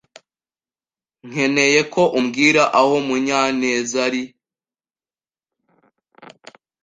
[1.27, 4.23] nkeneye ko umbwira aho Munyanezari.